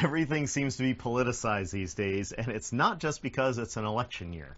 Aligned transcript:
Everything 0.00 0.46
seems 0.46 0.78
to 0.78 0.82
be 0.82 0.94
politicized 0.94 1.70
these 1.70 1.92
days, 1.92 2.32
and 2.32 2.48
it's 2.48 2.72
not 2.72 2.98
just 2.98 3.20
because 3.20 3.58
it's 3.58 3.76
an 3.76 3.84
election 3.84 4.32
year. 4.32 4.56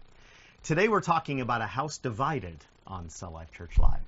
Today 0.63 0.87
we're 0.87 1.01
talking 1.01 1.41
about 1.41 1.59
a 1.59 1.65
house 1.65 1.97
divided 1.97 2.55
on 2.87 3.09
Cell 3.09 3.31
Life 3.31 3.51
Church 3.51 3.77
Live. 3.77 3.99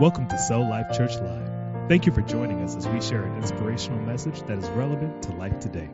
Welcome 0.00 0.26
to 0.30 0.38
Cell 0.38 0.68
Life 0.68 0.90
Church 0.96 1.14
Live. 1.14 1.88
Thank 1.88 2.06
you 2.06 2.12
for 2.12 2.22
joining 2.22 2.60
us 2.62 2.74
as 2.74 2.88
we 2.88 3.00
share 3.00 3.22
an 3.22 3.36
inspirational 3.36 4.00
message 4.00 4.42
that 4.42 4.58
is 4.58 4.68
relevant 4.70 5.22
to 5.22 5.32
life 5.32 5.60
today. 5.60 5.90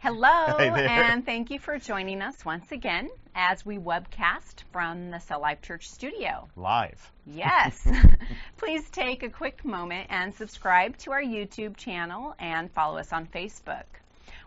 Hello, 0.00 0.56
and 0.56 1.26
thank 1.26 1.50
you 1.50 1.58
for 1.58 1.78
joining 1.78 2.22
us 2.22 2.42
once 2.42 2.72
again 2.72 3.10
as 3.34 3.66
we 3.66 3.76
webcast 3.76 4.62
from 4.72 5.10
the 5.10 5.18
Cell 5.18 5.40
Life 5.42 5.60
Church 5.60 5.90
studio. 5.90 6.48
Live. 6.56 7.12
Yes. 7.26 7.86
Please 8.56 8.88
take 8.88 9.22
a 9.22 9.28
quick 9.28 9.62
moment 9.62 10.06
and 10.08 10.34
subscribe 10.34 10.96
to 10.98 11.12
our 11.12 11.22
YouTube 11.22 11.76
channel 11.76 12.34
and 12.38 12.70
follow 12.72 12.96
us 12.96 13.12
on 13.12 13.26
Facebook. 13.26 13.84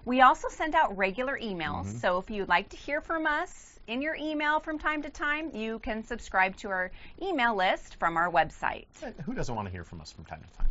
We 0.06 0.22
also 0.22 0.48
send 0.50 0.74
out 0.74 0.98
regular 0.98 1.38
emails, 1.38 1.86
Mm-hmm. 1.86 1.98
so 1.98 2.18
if 2.18 2.32
you'd 2.32 2.50
like 2.50 2.70
to 2.70 2.78
hear 2.78 3.00
from 3.00 3.28
us 3.28 3.80
in 3.88 4.02
your 4.02 4.16
email 4.16 4.60
from 4.60 4.80
time 4.80 5.04
to 5.04 5.10
time, 5.12 5.52
you 5.54 5.78
can 5.80 6.04
subscribe 6.04 6.56
to 6.58 6.70
our 6.70 6.92
email 7.22 7.56
list 7.56 7.98
from 8.00 8.18
our 8.18 8.32
website. 8.32 8.86
Who 9.26 9.34
doesn't 9.36 9.54
want 9.56 9.68
to 9.68 9.72
hear 9.72 9.84
from 9.84 10.02
us 10.02 10.12
from 10.12 10.26
time 10.26 10.42
to 10.42 10.58
time? 10.58 10.68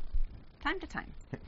Time 0.62 0.80
to 0.80 0.86
time. 0.86 1.12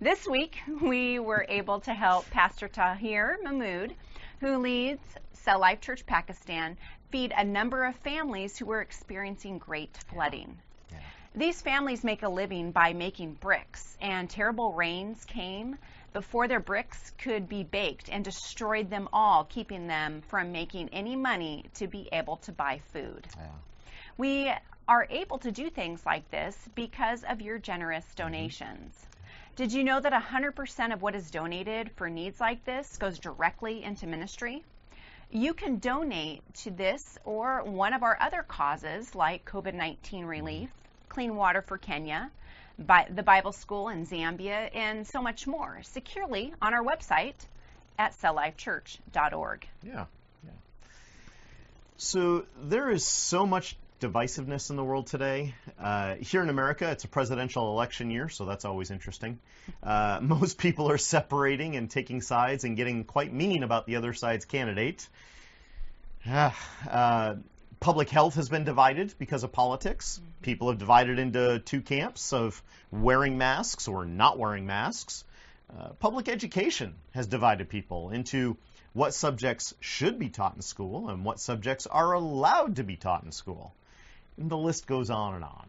This 0.00 0.26
week, 0.26 0.58
we 0.80 1.20
were 1.20 1.46
able 1.48 1.78
to 1.80 1.94
help 1.94 2.28
Pastor 2.30 2.66
Tahir 2.66 3.38
Mahmood, 3.44 3.94
who 4.40 4.58
leads 4.58 5.00
Cell 5.32 5.60
Life 5.60 5.80
Church 5.80 6.04
Pakistan, 6.04 6.76
feed 7.10 7.32
a 7.36 7.44
number 7.44 7.84
of 7.84 7.94
families 7.94 8.58
who 8.58 8.66
were 8.66 8.80
experiencing 8.80 9.58
great 9.58 9.96
flooding. 10.08 10.58
Yeah. 10.90 10.98
These 11.36 11.62
families 11.62 12.02
make 12.02 12.24
a 12.24 12.28
living 12.28 12.72
by 12.72 12.94
making 12.94 13.34
bricks, 13.34 13.96
and 14.00 14.28
terrible 14.28 14.72
rains 14.72 15.24
came 15.24 15.78
before 16.12 16.48
their 16.48 16.58
bricks 16.58 17.12
could 17.18 17.48
be 17.48 17.62
baked 17.62 18.08
and 18.08 18.24
destroyed 18.24 18.90
them 18.90 19.08
all, 19.12 19.44
keeping 19.44 19.86
them 19.86 20.22
from 20.26 20.50
making 20.50 20.88
any 20.88 21.14
money 21.14 21.66
to 21.74 21.86
be 21.86 22.08
able 22.10 22.38
to 22.38 22.50
buy 22.50 22.80
food. 22.92 23.28
Yeah. 23.36 23.46
We 24.22 24.52
are 24.86 25.04
able 25.10 25.38
to 25.38 25.50
do 25.50 25.68
things 25.68 26.06
like 26.06 26.30
this 26.30 26.56
because 26.76 27.24
of 27.24 27.40
your 27.40 27.58
generous 27.58 28.04
mm-hmm. 28.04 28.22
donations. 28.22 28.94
Did 29.56 29.72
you 29.72 29.82
know 29.82 29.98
that 29.98 30.12
100% 30.12 30.92
of 30.92 31.02
what 31.02 31.16
is 31.16 31.28
donated 31.32 31.90
for 31.96 32.08
needs 32.08 32.38
like 32.38 32.64
this 32.64 32.98
goes 32.98 33.18
directly 33.18 33.82
into 33.82 34.06
ministry? 34.06 34.62
You 35.32 35.54
can 35.54 35.80
donate 35.80 36.42
to 36.62 36.70
this 36.70 37.18
or 37.24 37.64
one 37.64 37.94
of 37.94 38.04
our 38.04 38.16
other 38.20 38.44
causes 38.44 39.12
like 39.16 39.44
COVID 39.44 39.74
19 39.74 40.20
mm-hmm. 40.20 40.28
relief, 40.28 40.70
clean 41.08 41.34
water 41.34 41.60
for 41.60 41.76
Kenya, 41.76 42.30
Bi- 42.78 43.08
the 43.10 43.24
Bible 43.24 43.50
School 43.50 43.88
in 43.88 44.06
Zambia, 44.06 44.70
and 44.72 45.04
so 45.04 45.20
much 45.20 45.48
more 45.48 45.80
securely 45.82 46.54
on 46.62 46.74
our 46.74 46.84
website 46.84 47.44
at 47.98 48.16
celllifechurch.org. 48.20 49.66
Yeah. 49.82 50.06
Yeah. 50.44 50.50
So 51.96 52.46
there 52.62 52.88
is 52.88 53.04
so 53.04 53.46
much 53.46 53.76
divisiveness 54.02 54.68
in 54.70 54.76
the 54.76 54.82
world 54.82 55.06
today. 55.06 55.54
Uh, 55.80 56.16
here 56.16 56.42
in 56.42 56.48
America, 56.48 56.90
it's 56.90 57.04
a 57.04 57.08
presidential 57.08 57.70
election 57.70 58.10
year, 58.10 58.28
so 58.28 58.44
that's 58.44 58.64
always 58.64 58.90
interesting. 58.90 59.38
Uh, 59.80 60.18
most 60.22 60.58
people 60.58 60.90
are 60.90 60.98
separating 60.98 61.76
and 61.76 61.88
taking 61.88 62.20
sides 62.20 62.64
and 62.64 62.76
getting 62.76 63.04
quite 63.04 63.32
mean 63.32 63.62
about 63.62 63.86
the 63.86 63.94
other 63.96 64.12
side's 64.12 64.44
candidate. 64.44 65.08
Ah, 66.26 66.56
uh, 66.90 67.34
public 67.78 68.10
health 68.10 68.34
has 68.34 68.48
been 68.48 68.64
divided 68.64 69.14
because 69.18 69.44
of 69.44 69.52
politics. 69.52 70.20
People 70.42 70.68
have 70.70 70.78
divided 70.78 71.20
into 71.20 71.60
two 71.60 71.80
camps 71.80 72.32
of 72.32 72.60
wearing 72.90 73.38
masks 73.38 73.86
or 73.86 74.04
not 74.04 74.36
wearing 74.36 74.66
masks. 74.66 75.22
Uh, 75.70 75.90
public 76.00 76.28
education 76.28 76.94
has 77.12 77.28
divided 77.28 77.68
people 77.68 78.10
into 78.10 78.56
what 78.94 79.14
subjects 79.14 79.74
should 79.78 80.18
be 80.18 80.28
taught 80.28 80.56
in 80.56 80.62
school 80.62 81.08
and 81.08 81.24
what 81.24 81.38
subjects 81.38 81.86
are 81.86 82.12
allowed 82.12 82.76
to 82.76 82.82
be 82.82 82.96
taught 82.96 83.22
in 83.22 83.30
school. 83.30 83.72
And 84.36 84.50
the 84.50 84.56
list 84.56 84.86
goes 84.86 85.10
on 85.10 85.34
and 85.34 85.44
on. 85.44 85.66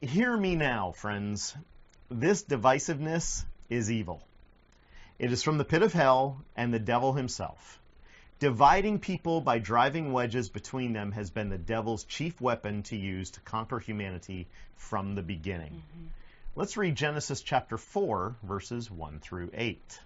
Hear 0.00 0.36
me 0.36 0.54
now, 0.54 0.92
friends. 0.92 1.56
This 2.10 2.44
divisiveness 2.44 3.44
is 3.68 3.90
evil. 3.90 4.22
It 5.18 5.32
is 5.32 5.42
from 5.42 5.58
the 5.58 5.64
pit 5.64 5.82
of 5.82 5.92
hell 5.92 6.44
and 6.56 6.72
the 6.72 6.78
devil 6.78 7.12
himself. 7.12 7.80
Dividing 8.38 9.00
people 9.00 9.40
by 9.40 9.58
driving 9.58 10.12
wedges 10.12 10.48
between 10.48 10.92
them 10.92 11.10
has 11.12 11.30
been 11.30 11.48
the 11.48 11.58
devil's 11.58 12.04
chief 12.04 12.40
weapon 12.40 12.84
to 12.84 12.96
use 12.96 13.30
to 13.30 13.40
conquer 13.40 13.80
humanity 13.80 14.46
from 14.76 15.16
the 15.16 15.22
beginning. 15.22 15.72
Mm-hmm. 15.72 16.06
Let's 16.54 16.76
read 16.76 16.94
Genesis 16.94 17.40
chapter 17.40 17.76
4, 17.76 18.36
verses 18.44 18.90
1 18.90 19.18
through 19.18 19.50
8. 19.52 20.00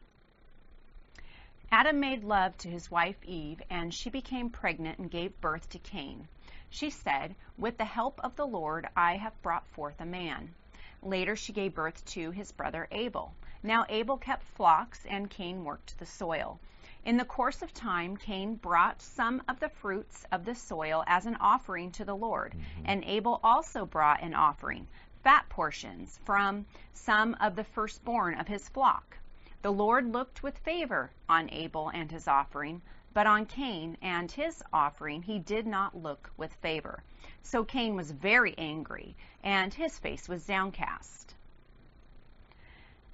Adam 1.71 2.01
made 2.01 2.25
love 2.25 2.57
to 2.59 2.69
his 2.69 2.91
wife 2.91 3.17
Eve, 3.25 3.61
and 3.69 3.93
she 3.93 4.09
became 4.09 4.49
pregnant 4.49 4.99
and 4.99 5.11
gave 5.11 5.39
birth 5.41 5.69
to 5.71 5.79
Cain. 5.79 6.27
She 6.75 6.89
said, 6.89 7.35
With 7.59 7.77
the 7.77 7.85
help 7.85 8.19
of 8.25 8.35
the 8.35 8.47
Lord, 8.47 8.89
I 8.97 9.19
have 9.19 9.43
brought 9.43 9.67
forth 9.67 10.01
a 10.01 10.07
man. 10.07 10.55
Later, 11.03 11.37
she 11.37 11.53
gave 11.53 11.75
birth 11.75 12.03
to 12.07 12.31
his 12.31 12.51
brother 12.51 12.89
Abel. 12.91 13.35
Now, 13.63 13.85
Abel 13.91 14.17
kept 14.17 14.43
flocks, 14.43 15.05
and 15.05 15.29
Cain 15.29 15.65
worked 15.65 15.99
the 15.99 16.07
soil. 16.07 16.59
In 17.05 17.19
the 17.19 17.27
course 17.27 17.61
of 17.61 17.75
time, 17.75 18.17
Cain 18.17 18.55
brought 18.55 19.03
some 19.03 19.43
of 19.49 19.61
the 19.61 19.69
fruits 19.69 20.25
of 20.33 20.47
the 20.47 20.55
soil 20.55 21.05
as 21.07 21.27
an 21.27 21.37
offering 21.37 21.93
to 21.93 22.07
the 22.07 22.17
Lord, 22.17 22.55
mm-hmm. 22.55 22.87
and 22.87 23.05
Abel 23.05 23.39
also 23.45 23.85
brought 23.85 24.23
an 24.23 24.33
offering, 24.33 24.89
fat 25.23 25.47
portions, 25.51 26.21
from 26.25 26.65
some 26.95 27.37
of 27.39 27.55
the 27.55 27.65
firstborn 27.65 28.39
of 28.39 28.49
his 28.49 28.71
flock. 28.71 29.19
The 29.61 29.73
Lord 29.73 30.11
looked 30.11 30.43
with 30.43 30.57
favor 30.57 31.11
on 31.29 31.51
Abel 31.51 31.91
and 31.91 32.11
his 32.11 32.27
offering, 32.27 32.81
but 33.15 33.27
on 33.27 33.47
Cain 33.47 33.97
and 34.01 34.31
his 34.31 34.63
offering 34.73 35.23
he 35.23 35.39
did 35.39 35.67
not 35.67 35.97
look 35.97 36.31
with 36.37 36.53
favor. 36.55 37.03
So 37.43 37.65
Cain 37.65 37.95
was 37.97 38.11
very 38.11 38.57
angry, 38.57 39.17
and 39.43 39.73
his 39.75 39.99
face 39.99 40.29
was 40.29 40.47
downcast. 40.47 41.35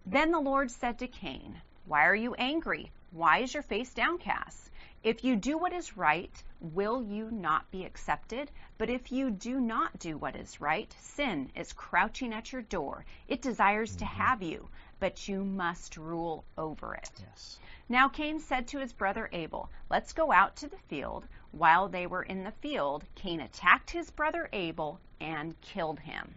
Then 0.07 0.31
the 0.31 0.41
Lord 0.41 0.71
said 0.71 0.99
to 0.99 1.09
Cain, 1.09 1.61
Why 1.87 2.07
are 2.07 2.15
you 2.15 2.35
angry? 2.35 2.91
Why 3.11 3.39
is 3.39 3.53
your 3.53 3.63
face 3.63 3.93
downcast? 3.93 4.71
If 5.03 5.25
you 5.25 5.37
do 5.37 5.59
what 5.59 5.73
is 5.73 5.97
right, 5.97 6.43
will 6.61 7.03
you 7.03 7.31
not 7.31 7.71
be 7.71 7.85
accepted? 7.85 8.51
But 8.79 8.91
if 8.91 9.13
you 9.13 9.31
do 9.31 9.61
not 9.61 9.99
do 9.99 10.17
what 10.17 10.37
is 10.37 10.61
right, 10.61 10.93
sin 11.01 11.51
is 11.55 11.73
crouching 11.73 12.33
at 12.33 12.53
your 12.53 12.63
door. 12.63 13.05
It 13.29 13.43
desires 13.43 13.97
to 13.97 14.05
mm-hmm. 14.05 14.21
have 14.21 14.43
you, 14.43 14.69
but 15.01 15.29
you 15.29 15.45
must 15.45 15.97
rule 15.97 16.45
over 16.57 16.95
it. 16.95 17.11
Yes. 17.21 17.59
Now 17.89 18.09
Cain 18.09 18.41
said 18.41 18.69
to 18.69 18.79
his 18.79 18.93
brother 18.93 19.29
Abel, 19.33 19.71
Let's 19.91 20.13
go 20.13 20.31
out 20.31 20.57
to 20.57 20.69
the 20.69 20.79
field. 20.89 21.27
While 21.53 21.89
they 21.89 22.07
were 22.07 22.23
in 22.23 22.45
the 22.45 22.53
field, 22.53 23.05
Cain 23.15 23.41
attacked 23.41 23.91
his 23.91 24.11
brother 24.11 24.49
Abel 24.53 25.01
and 25.21 25.59
killed 25.61 25.99
him. 25.99 26.35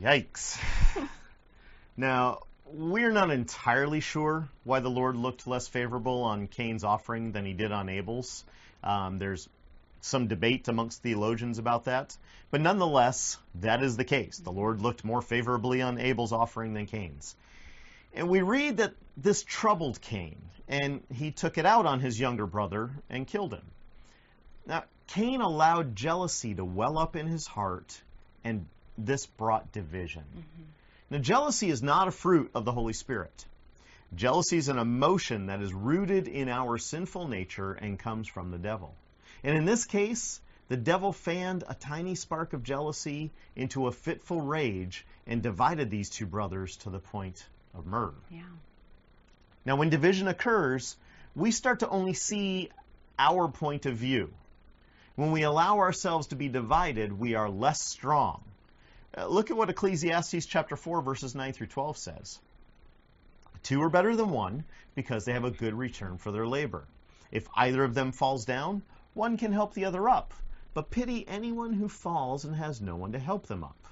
Yikes. 0.00 0.58
now, 1.96 2.40
we're 2.72 3.12
not 3.12 3.30
entirely 3.30 4.00
sure 4.00 4.48
why 4.64 4.80
the 4.80 4.90
Lord 4.90 5.16
looked 5.16 5.46
less 5.46 5.68
favorable 5.68 6.22
on 6.22 6.46
Cain's 6.46 6.84
offering 6.84 7.32
than 7.32 7.44
he 7.44 7.52
did 7.52 7.72
on 7.72 7.88
Abel's. 7.88 8.44
Um, 8.82 9.18
there's 9.18 9.48
some 10.00 10.28
debate 10.28 10.68
amongst 10.68 11.02
theologians 11.02 11.58
about 11.58 11.84
that. 11.84 12.16
But 12.50 12.60
nonetheless, 12.60 13.38
that 13.56 13.82
is 13.82 13.96
the 13.96 14.04
case. 14.04 14.38
The 14.38 14.52
Lord 14.52 14.80
looked 14.80 15.04
more 15.04 15.22
favorably 15.22 15.82
on 15.82 15.98
Abel's 15.98 16.32
offering 16.32 16.74
than 16.74 16.86
Cain's. 16.86 17.34
And 18.14 18.28
we 18.28 18.42
read 18.42 18.78
that 18.78 18.94
this 19.16 19.42
troubled 19.42 20.00
Cain, 20.00 20.36
and 20.68 21.02
he 21.12 21.32
took 21.32 21.58
it 21.58 21.66
out 21.66 21.86
on 21.86 22.00
his 22.00 22.18
younger 22.18 22.46
brother 22.46 22.90
and 23.10 23.26
killed 23.26 23.52
him. 23.52 23.64
Now, 24.66 24.84
Cain 25.08 25.40
allowed 25.40 25.94
jealousy 25.94 26.54
to 26.54 26.64
well 26.64 26.98
up 26.98 27.14
in 27.16 27.26
his 27.26 27.46
heart, 27.46 28.00
and 28.42 28.66
this 28.96 29.26
brought 29.26 29.72
division. 29.72 30.24
Now, 31.08 31.18
jealousy 31.18 31.70
is 31.70 31.82
not 31.82 32.08
a 32.08 32.12
fruit 32.12 32.50
of 32.54 32.64
the 32.64 32.72
Holy 32.72 32.92
Spirit. 32.92 33.46
Jealousy 34.14 34.56
is 34.56 34.68
an 34.68 34.78
emotion 34.78 35.46
that 35.46 35.60
is 35.60 35.72
rooted 35.72 36.26
in 36.26 36.48
our 36.48 36.78
sinful 36.78 37.28
nature 37.28 37.72
and 37.72 37.98
comes 37.98 38.28
from 38.28 38.50
the 38.50 38.58
devil. 38.58 38.94
And 39.44 39.56
in 39.56 39.64
this 39.64 39.84
case, 39.84 40.40
the 40.68 40.76
devil 40.76 41.12
fanned 41.12 41.62
a 41.68 41.74
tiny 41.74 42.16
spark 42.16 42.52
of 42.52 42.64
jealousy 42.64 43.30
into 43.54 43.86
a 43.86 43.92
fitful 43.92 44.40
rage 44.40 45.06
and 45.26 45.42
divided 45.42 45.90
these 45.90 46.10
two 46.10 46.26
brothers 46.26 46.76
to 46.78 46.90
the 46.90 46.98
point 46.98 47.46
of 47.72 47.86
murder. 47.86 48.16
Yeah. 48.30 48.42
Now, 49.64 49.76
when 49.76 49.90
division 49.90 50.26
occurs, 50.26 50.96
we 51.36 51.52
start 51.52 51.80
to 51.80 51.88
only 51.88 52.14
see 52.14 52.70
our 53.18 53.48
point 53.48 53.86
of 53.86 53.96
view. 53.96 54.32
When 55.14 55.30
we 55.30 55.42
allow 55.42 55.78
ourselves 55.78 56.28
to 56.28 56.36
be 56.36 56.48
divided, 56.48 57.12
we 57.12 57.34
are 57.34 57.48
less 57.48 57.80
strong. 57.80 58.42
Uh, 59.16 59.26
look 59.26 59.50
at 59.50 59.56
what 59.56 59.70
Ecclesiastes 59.70 60.46
chapter 60.46 60.76
4 60.76 61.02
verses 61.02 61.34
9 61.34 61.52
through 61.52 61.66
12 61.66 61.96
says. 61.98 62.40
Two 63.62 63.82
are 63.82 63.90
better 63.90 64.14
than 64.14 64.30
one 64.30 64.64
because 64.94 65.24
they 65.24 65.32
have 65.32 65.44
a 65.44 65.50
good 65.50 65.74
return 65.74 66.18
for 66.18 66.32
their 66.32 66.46
labor. 66.46 66.86
If 67.30 67.48
either 67.56 67.82
of 67.82 67.94
them 67.94 68.12
falls 68.12 68.44
down, 68.44 68.82
one 69.14 69.36
can 69.36 69.52
help 69.52 69.74
the 69.74 69.84
other 69.84 70.08
up. 70.08 70.32
But 70.74 70.90
pity 70.90 71.26
anyone 71.26 71.72
who 71.72 71.88
falls 71.88 72.44
and 72.44 72.54
has 72.54 72.80
no 72.80 72.96
one 72.96 73.12
to 73.12 73.18
help 73.18 73.46
them 73.46 73.64
up. 73.64 73.88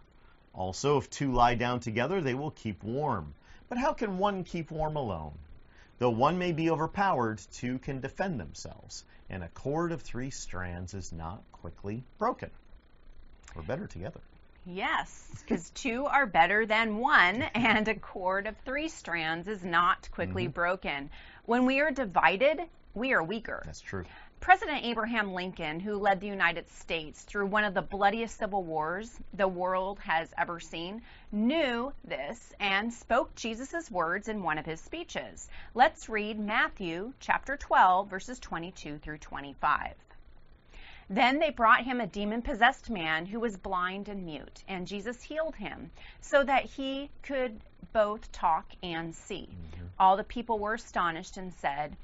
Also, 0.52 0.99
if 0.99 1.11
two 1.11 1.32
lie 1.32 1.55
down 1.55 1.81
together, 1.81 2.20
they 2.20 2.34
will 2.34 2.52
keep 2.52 2.84
warm. 2.84 3.34
But 3.69 3.78
how 3.78 3.93
can 3.93 4.19
one 4.19 4.44
keep 4.44 4.70
warm 4.70 4.94
alone? 4.96 5.38
Though 5.99 6.11
one 6.11 6.38
may 6.38 6.52
be 6.52 6.70
overpowered, 6.70 7.40
two 7.52 7.78
can 7.78 8.00
defend 8.00 8.38
themselves, 8.38 9.05
and 9.31 9.43
a 9.43 9.49
cord 9.49 9.93
of 9.93 10.02
three 10.02 10.31
strands 10.31 10.93
is 10.94 11.12
not 11.12 11.43
quickly 11.52 12.05
broken. 12.19 12.50
We're 13.56 13.62
better 13.62 13.87
together. 13.87 14.20
Yes, 14.66 15.28
because 15.40 15.70
two 15.70 16.06
are 16.06 16.26
better 16.26 16.64
than 16.64 16.96
one, 16.96 17.43
and 17.55 17.87
a 17.87 17.94
cord 17.94 18.46
of 18.46 18.56
three 18.64 18.88
strands 18.88 19.46
is 19.46 19.62
not 19.62 20.08
quickly 20.11 20.44
mm-hmm. 20.44 20.52
broken. 20.52 21.11
When 21.44 21.66
we 21.66 21.81
are 21.81 21.90
divided, 21.90 22.62
we 22.94 23.12
are 23.12 23.22
weaker. 23.22 23.62
That's 23.66 23.81
true. 23.81 24.05
President 24.40 24.84
Abraham 24.84 25.32
Lincoln, 25.32 25.81
who 25.81 25.96
led 25.96 26.20
the 26.20 26.26
United 26.26 26.69
States 26.70 27.22
through 27.22 27.46
one 27.46 27.64
of 27.64 27.75
the 27.75 27.82
bloodiest 27.82 28.38
civil 28.38 28.62
wars 28.62 29.19
the 29.32 29.49
world 29.49 29.99
has 30.00 30.32
ever 30.37 30.61
seen, 30.61 31.02
knew 31.32 31.93
this 32.05 32.52
and 32.61 32.93
spoke 32.93 33.34
Jesus' 33.34 33.90
words 33.90 34.28
in 34.28 34.43
one 34.43 34.58
of 34.58 34.66
his 34.66 34.81
speeches. 34.81 35.49
Let's 35.75 36.08
read 36.08 36.38
Matthew 36.38 37.14
chapter 37.20 37.56
12, 37.56 38.08
verses 38.08 38.38
22 38.38 38.99
through 38.99 39.19
25. 39.19 39.94
Then 41.10 41.38
they 41.38 41.50
brought 41.50 41.84
him 41.84 42.00
a 42.00 42.06
demon 42.06 42.40
possessed 42.40 42.88
man 42.88 43.26
who 43.26 43.38
was 43.38 43.56
blind 43.56 44.08
and 44.08 44.24
mute, 44.24 44.64
and 44.66 44.86
Jesus 44.86 45.22
healed 45.22 45.56
him 45.56 45.90
so 46.20 46.42
that 46.44 46.64
he 46.64 47.10
could 47.22 47.60
both 47.92 48.32
talk 48.32 48.72
and 48.82 49.14
see. 49.14 49.48
Mm-hmm. 49.50 49.86
All 49.98 50.16
the 50.16 50.24
people 50.24 50.58
were 50.58 50.74
astonished 50.74 51.36
and 51.36 51.52
said, 51.52 51.96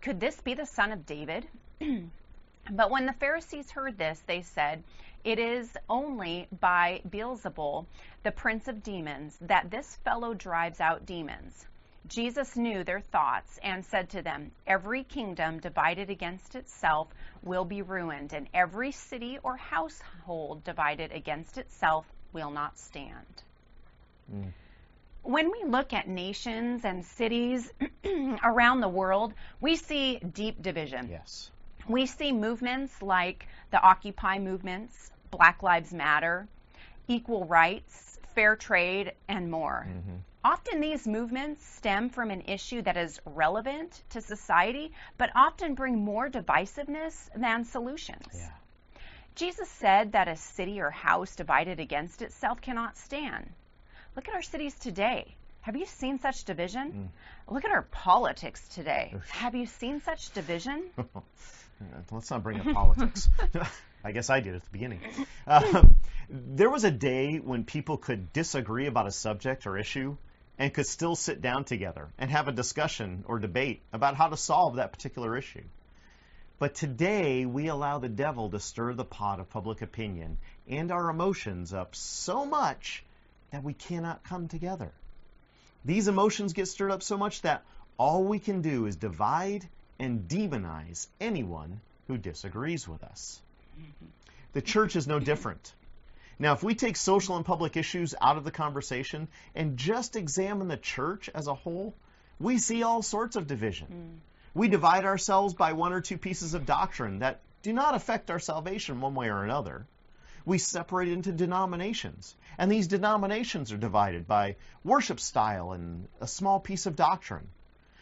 Could 0.00 0.20
this 0.20 0.40
be 0.40 0.54
the 0.54 0.66
son 0.66 0.92
of 0.92 1.06
David? 1.06 1.46
but 2.70 2.90
when 2.90 3.06
the 3.06 3.12
Pharisees 3.12 3.70
heard 3.70 3.96
this, 3.96 4.20
they 4.26 4.42
said, 4.42 4.82
It 5.24 5.38
is 5.38 5.76
only 5.88 6.48
by 6.60 7.00
Beelzebul, 7.08 7.86
the 8.24 8.32
prince 8.32 8.66
of 8.66 8.82
demons, 8.82 9.38
that 9.40 9.70
this 9.70 9.96
fellow 9.96 10.34
drives 10.34 10.80
out 10.80 11.06
demons. 11.06 11.66
Jesus 12.06 12.56
knew 12.56 12.84
their 12.84 13.00
thoughts 13.00 13.58
and 13.62 13.84
said 13.84 14.10
to 14.10 14.22
them, 14.22 14.50
Every 14.66 15.04
kingdom 15.04 15.60
divided 15.60 16.10
against 16.10 16.54
itself 16.54 17.08
will 17.42 17.64
be 17.64 17.82
ruined, 17.82 18.32
and 18.32 18.48
every 18.54 18.92
city 18.92 19.38
or 19.42 19.56
household 19.56 20.64
divided 20.64 21.12
against 21.12 21.58
itself 21.58 22.06
will 22.32 22.50
not 22.50 22.78
stand. 22.78 23.42
Mm. 24.32 24.52
When 25.22 25.50
we 25.50 25.64
look 25.64 25.92
at 25.92 26.08
nations 26.08 26.84
and 26.84 27.04
cities 27.04 27.70
around 28.42 28.80
the 28.80 28.88
world, 28.88 29.34
we 29.60 29.76
see 29.76 30.18
deep 30.18 30.62
division. 30.62 31.08
Yes. 31.10 31.50
We 31.88 32.06
see 32.06 32.32
movements 32.32 33.02
like 33.02 33.46
the 33.70 33.80
Occupy 33.80 34.38
movements, 34.38 35.10
Black 35.30 35.62
Lives 35.62 35.92
Matter, 35.92 36.46
equal 37.08 37.44
rights, 37.44 38.18
fair 38.34 38.56
trade, 38.56 39.12
and 39.28 39.50
more. 39.50 39.86
Mhm. 39.88 40.20
Often 40.48 40.80
these 40.80 41.06
movements 41.06 41.62
stem 41.62 42.08
from 42.08 42.30
an 42.30 42.40
issue 42.46 42.80
that 42.80 42.96
is 42.96 43.20
relevant 43.26 44.02
to 44.08 44.22
society, 44.22 44.92
but 45.18 45.28
often 45.36 45.74
bring 45.74 46.02
more 46.02 46.30
divisiveness 46.30 47.28
than 47.36 47.66
solutions. 47.66 48.24
Yeah. 48.34 48.48
Jesus 49.34 49.68
said 49.68 50.12
that 50.12 50.26
a 50.26 50.36
city 50.36 50.80
or 50.80 50.88
house 50.88 51.36
divided 51.36 51.80
against 51.80 52.22
itself 52.22 52.62
cannot 52.62 52.96
stand. 52.96 53.46
Look 54.16 54.26
at 54.26 54.34
our 54.34 54.40
cities 54.40 54.74
today. 54.76 55.34
Have 55.60 55.76
you 55.76 55.84
seen 55.84 56.18
such 56.18 56.46
division? 56.46 57.10
Look 57.46 57.66
at 57.66 57.70
our 57.70 57.82
politics 57.82 58.66
today. 58.68 59.14
Have 59.28 59.54
you 59.54 59.66
seen 59.66 60.00
such 60.00 60.32
division? 60.32 60.84
Let's 62.10 62.30
not 62.30 62.42
bring 62.42 62.58
up 62.58 62.66
politics. 62.72 63.28
I 64.02 64.12
guess 64.12 64.30
I 64.30 64.40
did 64.40 64.54
at 64.54 64.64
the 64.64 64.70
beginning. 64.70 65.00
Uh, 65.46 65.82
there 66.30 66.70
was 66.70 66.84
a 66.84 66.90
day 66.90 67.36
when 67.36 67.64
people 67.64 67.98
could 67.98 68.32
disagree 68.32 68.86
about 68.86 69.06
a 69.06 69.12
subject 69.12 69.66
or 69.66 69.76
issue 69.76 70.16
and 70.58 70.74
could 70.74 70.86
still 70.86 71.14
sit 71.14 71.40
down 71.40 71.64
together 71.64 72.08
and 72.18 72.30
have 72.30 72.48
a 72.48 72.52
discussion 72.52 73.24
or 73.28 73.38
debate 73.38 73.80
about 73.92 74.16
how 74.16 74.28
to 74.28 74.36
solve 74.36 74.76
that 74.76 74.92
particular 74.92 75.36
issue. 75.36 75.64
But 76.58 76.74
today, 76.74 77.46
we 77.46 77.68
allow 77.68 77.98
the 77.98 78.08
devil 78.08 78.50
to 78.50 78.58
stir 78.58 78.94
the 78.94 79.04
pot 79.04 79.38
of 79.38 79.48
public 79.48 79.80
opinion 79.80 80.38
and 80.68 80.90
our 80.90 81.08
emotions 81.08 81.72
up 81.72 81.94
so 81.94 82.44
much 82.44 83.04
that 83.52 83.62
we 83.62 83.72
cannot 83.72 84.24
come 84.24 84.48
together. 84.48 84.90
These 85.84 86.08
emotions 86.08 86.52
get 86.52 86.66
stirred 86.66 86.90
up 86.90 87.04
so 87.04 87.16
much 87.16 87.42
that 87.42 87.62
all 87.96 88.24
we 88.24 88.40
can 88.40 88.60
do 88.60 88.86
is 88.86 88.96
divide 88.96 89.68
and 90.00 90.28
demonize 90.28 91.06
anyone 91.20 91.80
who 92.08 92.18
disagrees 92.18 92.88
with 92.88 93.04
us. 93.04 93.40
Mm-hmm. 93.78 94.06
The 94.54 94.62
church 94.62 94.96
is 94.96 95.06
no 95.06 95.20
different. 95.20 95.72
Now, 96.38 96.52
if 96.52 96.62
we 96.62 96.74
take 96.74 96.96
social 96.96 97.36
and 97.36 97.44
public 97.44 97.76
issues 97.76 98.14
out 98.20 98.36
of 98.36 98.44
the 98.44 98.52
conversation 98.52 99.28
and 99.54 99.76
just 99.76 100.14
examine 100.14 100.68
the 100.68 100.76
church 100.76 101.28
as 101.34 101.48
a 101.48 101.54
whole, 101.54 101.94
we 102.38 102.58
see 102.58 102.84
all 102.84 103.02
sorts 103.02 103.34
of 103.34 103.48
division. 103.48 103.88
Mm. 103.88 104.20
We 104.54 104.68
divide 104.68 105.04
ourselves 105.04 105.54
by 105.54 105.72
one 105.72 105.92
or 105.92 106.00
two 106.00 106.16
pieces 106.16 106.54
of 106.54 106.64
doctrine 106.66 107.18
that 107.20 107.40
do 107.62 107.72
not 107.72 107.94
affect 107.94 108.30
our 108.30 108.38
salvation 108.38 109.00
one 109.00 109.14
way 109.14 109.28
or 109.28 109.42
another. 109.42 109.86
We 110.44 110.58
separate 110.58 111.08
into 111.08 111.32
denominations, 111.32 112.36
and 112.56 112.70
these 112.70 112.86
denominations 112.86 113.72
are 113.72 113.76
divided 113.76 114.26
by 114.26 114.56
worship 114.84 115.20
style 115.20 115.72
and 115.72 116.08
a 116.20 116.28
small 116.28 116.60
piece 116.60 116.86
of 116.86 116.96
doctrine. 116.96 117.48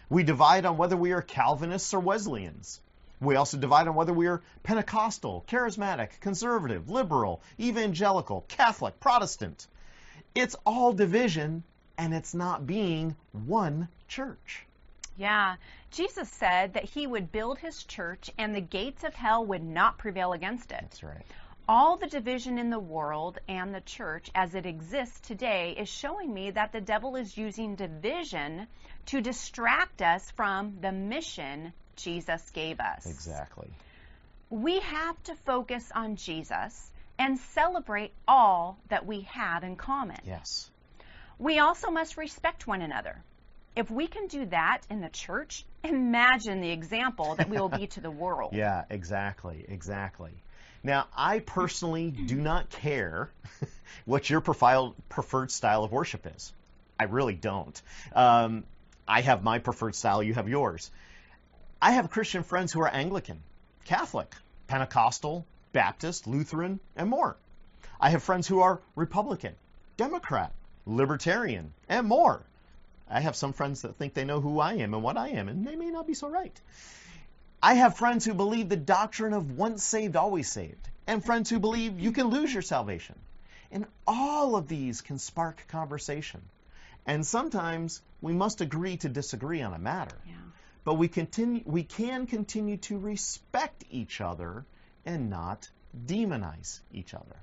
We 0.08 0.22
divide 0.22 0.66
on 0.66 0.76
whether 0.76 0.96
we 0.96 1.12
are 1.12 1.22
Calvinists 1.22 1.92
or 1.94 2.00
Wesleyans. 2.00 2.80
We 3.20 3.36
also 3.36 3.56
divide 3.56 3.88
on 3.88 3.94
whether 3.94 4.12
we 4.12 4.26
are 4.26 4.42
Pentecostal, 4.62 5.44
charismatic, 5.48 6.20
conservative, 6.20 6.90
liberal, 6.90 7.40
evangelical, 7.58 8.44
Catholic, 8.48 9.00
Protestant. 9.00 9.66
It's 10.34 10.54
all 10.66 10.92
division, 10.92 11.64
and 11.96 12.12
it's 12.12 12.34
not 12.34 12.66
being 12.66 13.16
one 13.32 13.88
church. 14.06 14.66
Yeah. 15.16 15.56
Jesus 15.90 16.28
said 16.28 16.74
that 16.74 16.84
he 16.84 17.06
would 17.06 17.32
build 17.32 17.58
his 17.58 17.84
church 17.84 18.30
and 18.36 18.54
the 18.54 18.60
gates 18.60 19.02
of 19.02 19.14
hell 19.14 19.46
would 19.46 19.64
not 19.64 19.96
prevail 19.96 20.34
against 20.34 20.70
it. 20.72 20.80
That's 20.82 21.02
right. 21.02 21.24
All 21.68 21.96
the 21.96 22.06
division 22.06 22.58
in 22.58 22.68
the 22.68 22.78
world 22.78 23.38
and 23.48 23.74
the 23.74 23.80
church 23.80 24.30
as 24.34 24.54
it 24.54 24.66
exists 24.66 25.20
today 25.20 25.74
is 25.78 25.88
showing 25.88 26.32
me 26.32 26.50
that 26.50 26.72
the 26.72 26.82
devil 26.82 27.16
is 27.16 27.36
using 27.36 27.76
division 27.76 28.68
to 29.06 29.22
distract 29.22 30.02
us 30.02 30.30
from 30.32 30.76
the 30.80 30.92
mission 30.92 31.72
Jesus 31.96 32.50
gave 32.50 32.80
us. 32.80 33.06
Exactly. 33.06 33.68
We 34.50 34.80
have 34.80 35.20
to 35.24 35.34
focus 35.34 35.90
on 35.94 36.16
Jesus 36.16 36.90
and 37.18 37.38
celebrate 37.38 38.12
all 38.28 38.78
that 38.88 39.06
we 39.06 39.22
have 39.22 39.64
in 39.64 39.76
common. 39.76 40.18
Yes. 40.24 40.70
We 41.38 41.58
also 41.58 41.90
must 41.90 42.16
respect 42.16 42.66
one 42.66 42.82
another. 42.82 43.22
If 43.74 43.90
we 43.90 44.06
can 44.06 44.26
do 44.26 44.46
that 44.46 44.82
in 44.88 45.00
the 45.00 45.08
church, 45.10 45.64
imagine 45.84 46.60
the 46.60 46.70
example 46.70 47.34
that 47.34 47.48
we 47.48 47.58
will 47.58 47.68
be 47.68 47.86
to 47.88 48.00
the 48.00 48.10
world. 48.22 48.54
Yeah, 48.54 48.84
exactly, 48.88 49.64
exactly. 49.68 50.32
Now, 50.82 51.06
I 51.16 51.40
personally 51.40 52.10
do 52.10 52.36
not 52.36 52.70
care 52.70 53.30
what 54.04 54.30
your 54.30 54.40
profile, 54.40 54.94
preferred 55.08 55.50
style 55.50 55.84
of 55.84 55.92
worship 55.92 56.26
is. 56.36 56.52
I 56.98 57.04
really 57.04 57.34
don't. 57.34 57.80
Um, 58.14 58.64
I 59.06 59.20
have 59.20 59.42
my 59.42 59.58
preferred 59.58 59.94
style, 59.94 60.22
you 60.22 60.34
have 60.34 60.48
yours. 60.48 60.90
I 61.80 61.92
have 61.92 62.10
Christian 62.10 62.42
friends 62.42 62.72
who 62.72 62.80
are 62.80 62.88
Anglican, 62.88 63.42
Catholic, 63.84 64.34
Pentecostal, 64.66 65.44
Baptist, 65.72 66.26
Lutheran, 66.26 66.80
and 66.96 67.10
more. 67.10 67.36
I 68.00 68.10
have 68.10 68.22
friends 68.22 68.46
who 68.46 68.60
are 68.60 68.80
Republican, 68.94 69.54
Democrat, 69.96 70.52
Libertarian, 70.86 71.72
and 71.88 72.06
more. 72.06 72.42
I 73.08 73.20
have 73.20 73.36
some 73.36 73.52
friends 73.52 73.82
that 73.82 73.96
think 73.96 74.14
they 74.14 74.24
know 74.24 74.40
who 74.40 74.58
I 74.58 74.74
am 74.74 74.94
and 74.94 75.02
what 75.02 75.16
I 75.16 75.28
am, 75.28 75.48
and 75.48 75.66
they 75.66 75.76
may 75.76 75.90
not 75.90 76.06
be 76.06 76.14
so 76.14 76.28
right. 76.28 76.58
I 77.62 77.74
have 77.74 77.96
friends 77.96 78.24
who 78.24 78.34
believe 78.34 78.68
the 78.68 78.76
doctrine 78.76 79.32
of 79.32 79.56
once 79.56 79.84
saved, 79.84 80.16
always 80.16 80.50
saved, 80.50 80.88
and 81.06 81.24
friends 81.24 81.50
who 81.50 81.58
believe 81.58 82.00
you 82.00 82.12
can 82.12 82.28
lose 82.28 82.52
your 82.52 82.62
salvation. 82.62 83.16
And 83.70 83.86
all 84.06 84.56
of 84.56 84.68
these 84.68 85.00
can 85.00 85.18
spark 85.18 85.66
conversation. 85.68 86.42
And 87.06 87.26
sometimes 87.26 88.00
we 88.20 88.32
must 88.32 88.60
agree 88.60 88.96
to 88.98 89.08
disagree 89.08 89.62
on 89.62 89.74
a 89.74 89.78
matter. 89.78 90.16
Yeah. 90.26 90.34
But 90.86 90.94
we 90.94 91.08
continue 91.08 91.62
we 91.64 91.82
can 91.82 92.28
continue 92.28 92.76
to 92.76 92.96
respect 92.96 93.84
each 93.90 94.20
other 94.20 94.64
and 95.04 95.28
not 95.28 95.68
demonize 96.06 96.78
each 96.92 97.12
other. 97.12 97.36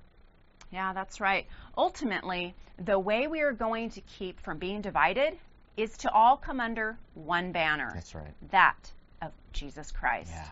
Yeah, 0.71 0.93
that's 0.93 1.19
right. 1.19 1.45
Ultimately, 1.77 2.55
the 2.79 2.97
way 2.97 3.27
we 3.27 3.41
are 3.41 3.51
going 3.51 3.89
to 3.91 4.01
keep 4.01 4.39
from 4.39 4.59
being 4.59 4.79
divided 4.79 5.37
is 5.75 5.97
to 5.97 6.11
all 6.11 6.37
come 6.37 6.61
under 6.61 6.97
one 7.15 7.51
banner. 7.51 7.91
That's 7.93 8.15
right. 8.15 8.33
That 8.51 8.91
of 9.21 9.33
Jesus 9.51 9.91
Christ. 9.91 10.31
Yeah. 10.33 10.47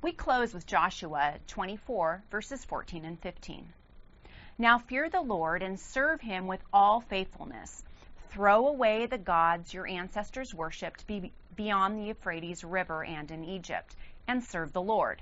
We 0.00 0.12
close 0.12 0.54
with 0.54 0.64
Joshua 0.64 1.34
24, 1.48 2.22
verses 2.30 2.64
14 2.64 3.04
and 3.04 3.20
15. 3.20 3.68
Now 4.56 4.78
fear 4.78 5.10
the 5.10 5.20
Lord 5.20 5.62
and 5.62 5.78
serve 5.78 6.22
him 6.22 6.46
with 6.46 6.60
all 6.72 7.02
faithfulness. 7.02 7.84
Throw 8.30 8.68
away 8.68 9.04
the 9.04 9.18
gods 9.18 9.74
your 9.74 9.86
ancestors 9.86 10.54
worshipped 10.54 11.06
be- 11.06 11.32
beyond 11.60 11.98
the 11.98 12.04
Euphrates 12.04 12.64
River 12.64 13.04
and 13.04 13.30
in 13.30 13.44
Egypt, 13.44 13.94
and 14.26 14.42
serve 14.42 14.72
the 14.72 14.80
Lord. 14.80 15.20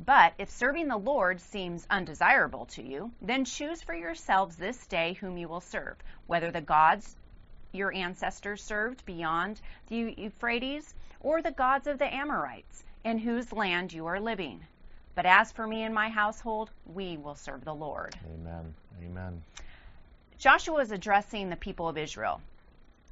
But 0.00 0.32
if 0.38 0.48
serving 0.48 0.88
the 0.88 0.96
Lord 0.96 1.42
seems 1.42 1.86
undesirable 1.90 2.64
to 2.66 2.82
you, 2.82 3.12
then 3.20 3.44
choose 3.44 3.82
for 3.82 3.94
yourselves 3.94 4.56
this 4.56 4.86
day 4.86 5.12
whom 5.12 5.36
you 5.36 5.48
will 5.48 5.60
serve, 5.60 5.96
whether 6.26 6.50
the 6.50 6.62
gods 6.62 7.16
your 7.70 7.92
ancestors 7.92 8.62
served 8.62 9.04
beyond 9.04 9.60
the 9.88 10.14
Euphrates 10.16 10.94
or 11.20 11.42
the 11.42 11.50
gods 11.50 11.86
of 11.86 11.98
the 11.98 12.14
Amorites, 12.14 12.82
in 13.04 13.18
whose 13.18 13.52
land 13.52 13.92
you 13.92 14.06
are 14.06 14.20
living. 14.20 14.64
But 15.14 15.26
as 15.26 15.52
for 15.52 15.66
me 15.66 15.82
and 15.82 15.94
my 15.94 16.08
household, 16.08 16.70
we 16.86 17.18
will 17.18 17.34
serve 17.34 17.62
the 17.62 17.74
Lord. 17.74 18.16
Amen. 18.34 18.74
Amen. 19.04 19.42
Joshua 20.38 20.76
was 20.76 20.92
addressing 20.92 21.50
the 21.50 21.56
people 21.56 21.90
of 21.90 21.98
Israel, 21.98 22.40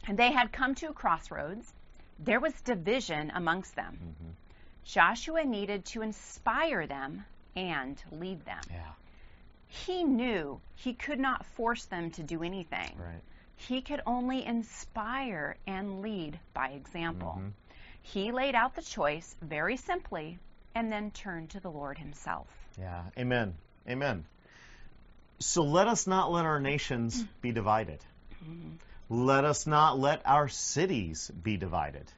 and 0.09 0.19
they 0.19 0.33
had 0.33 0.53
come 0.53 0.75
to 0.77 0.89
a 0.89 0.95
crossroads. 0.95 1.75
There 2.23 2.41
was 2.41 2.53
division 2.63 3.33
amongst 3.35 3.75
them. 3.75 3.99
Mm-hmm. 4.03 4.31
Joshua 4.85 5.45
needed 5.45 5.85
to 5.87 6.03
inspire 6.03 6.87
them 6.87 7.25
and 7.57 8.03
lead 8.13 8.45
them. 8.45 8.61
Yeah. 8.71 8.93
He 9.69 10.05
knew 10.05 10.61
he 10.75 10.95
could 10.95 11.19
not 11.19 11.47
force 11.47 11.85
them 11.87 12.11
to 12.13 12.23
do 12.23 12.43
anything. 12.43 12.97
Right. 12.99 13.23
He 13.57 13.83
could 13.83 14.01
only 14.07 14.45
inspire 14.45 15.57
and 15.67 16.01
lead 16.01 16.39
by 16.55 16.71
example. 16.71 17.39
Mhm. 17.39 17.53
He 18.03 18.33
laid 18.33 18.55
out 18.55 18.75
the 18.75 18.83
choice 18.83 19.37
very 19.43 19.77
simply 19.77 20.39
and 20.75 20.91
then 20.91 21.11
turned 21.11 21.51
to 21.51 21.61
the 21.61 21.71
Lord 21.71 21.99
himself. 21.99 22.49
Yeah. 22.79 23.05
Amen. 23.19 23.55
Amen. 23.89 24.25
So 25.39 25.63
let 25.63 25.89
us 25.89 26.07
not 26.07 26.31
let 26.31 26.45
our 26.47 26.61
nations 26.61 27.23
be 27.41 27.53
divided. 27.53 28.01
Let 29.11 29.45
us 29.45 29.67
not 29.67 29.99
let 29.99 30.23
our 30.25 30.49
cities 30.49 31.31
be 31.43 31.57
divided. 31.57 32.11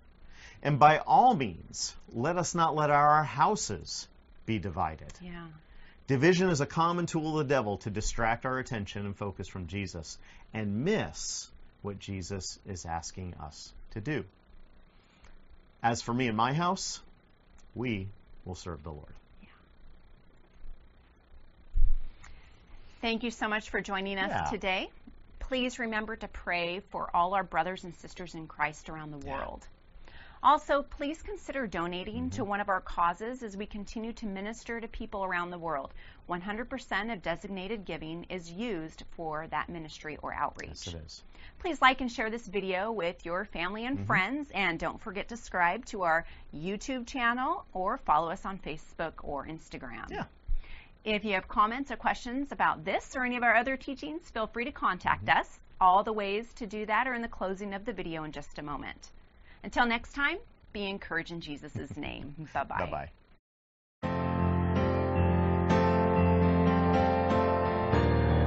And 0.62 0.78
by 0.78 0.98
all 0.98 1.34
means, 1.34 1.94
let 2.12 2.36
us 2.36 2.54
not 2.54 2.76
let 2.76 2.90
our 2.90 3.24
houses 3.24 4.06
be 4.44 4.58
divided. 4.58 5.12
Yeah. 5.22 5.46
Division 6.06 6.50
is 6.50 6.60
a 6.60 6.66
common 6.66 7.06
tool 7.06 7.38
of 7.38 7.48
the 7.48 7.54
devil 7.54 7.78
to 7.78 7.90
distract 7.90 8.44
our 8.44 8.58
attention 8.58 9.06
and 9.06 9.16
focus 9.16 9.48
from 9.48 9.68
Jesus 9.68 10.18
and 10.52 10.84
miss 10.84 11.50
what 11.80 11.98
Jesus 11.98 12.58
is 12.66 12.84
asking 12.84 13.34
us 13.40 13.72
to 13.92 14.00
do. 14.00 14.24
As 15.82 16.02
for 16.02 16.12
me 16.12 16.28
and 16.28 16.36
my 16.36 16.52
house, 16.52 17.00
we 17.74 18.08
will 18.44 18.54
serve 18.54 18.82
the 18.82 18.92
Lord. 18.92 19.14
Thank 23.00 23.22
you 23.24 23.30
so 23.30 23.48
much 23.48 23.70
for 23.70 23.80
joining 23.80 24.18
us 24.18 24.30
Yeah. 24.30 24.50
today. 24.50 24.90
Please 25.52 25.78
remember 25.78 26.16
to 26.16 26.28
pray 26.28 26.80
for 26.88 27.14
all 27.14 27.34
our 27.34 27.44
brothers 27.44 27.84
and 27.84 27.94
sisters 27.96 28.34
in 28.34 28.46
Christ 28.46 28.88
around 28.88 29.10
the 29.10 29.18
Yeah. 29.26 29.36
world. 29.36 29.68
Also, 30.42 30.82
please 30.82 31.20
consider 31.20 31.66
donating 31.66 32.30
Mm-hmm. 32.30 32.36
to 32.36 32.44
one 32.46 32.60
of 32.62 32.70
our 32.70 32.80
causes 32.80 33.42
as 33.42 33.54
we 33.54 33.66
continue 33.66 34.14
to 34.14 34.24
minister 34.24 34.80
to 34.80 34.88
people 34.88 35.24
around 35.24 35.50
the 35.50 35.58
world. 35.58 35.92
100% 36.26 37.12
of 37.12 37.20
designated 37.20 37.84
giving 37.84 38.24
is 38.30 38.50
used 38.50 39.02
for 39.10 39.46
that 39.48 39.68
ministry 39.68 40.16
or 40.22 40.32
outreach. 40.32 40.86
Yes, 40.86 40.86
it 40.86 40.94
is. 40.94 41.22
Please 41.58 41.82
like 41.82 42.00
and 42.00 42.10
share 42.10 42.30
this 42.30 42.46
video 42.46 42.90
with 42.90 43.26
your 43.26 43.44
family 43.44 43.84
and 43.84 43.98
Mhm. 43.98 44.06
friends, 44.06 44.50
and 44.54 44.78
don't 44.78 45.02
forget 45.02 45.28
to 45.28 45.36
subscribe 45.36 45.84
to 45.84 46.04
our 46.04 46.24
YouTube 46.54 47.06
channel 47.06 47.66
or 47.74 47.98
follow 47.98 48.30
us 48.30 48.46
on 48.46 48.58
Facebook 48.58 49.22
or 49.22 49.44
Instagram. 49.46 50.10
Yeah. 50.10 50.24
If 51.04 51.24
you 51.24 51.32
have 51.34 51.48
comments 51.48 51.90
or 51.90 51.96
questions 51.96 52.52
about 52.52 52.84
this 52.84 53.16
or 53.16 53.24
any 53.24 53.36
of 53.36 53.42
our 53.42 53.56
other 53.56 53.76
teachings, 53.76 54.30
feel 54.30 54.46
free 54.46 54.64
to 54.64 54.72
contact 54.72 55.26
Mm-hmm. 55.26 55.38
us. 55.38 55.58
All 55.80 56.04
the 56.04 56.12
ways 56.12 56.52
to 56.54 56.66
do 56.66 56.86
that 56.86 57.08
are 57.08 57.14
in 57.14 57.22
the 57.22 57.28
closing 57.28 57.74
of 57.74 57.84
the 57.84 57.92
video 57.92 58.22
in 58.22 58.30
just 58.32 58.58
a 58.58 58.62
moment. 58.62 59.10
Until 59.64 59.84
next 59.86 60.12
time, 60.12 60.38
be 60.72 60.84
encouraged 60.88 61.32
in 61.32 61.40
Jesus' 61.40 61.96
name. 61.96 62.48
Bye 62.54 62.64
bye. 62.64 63.21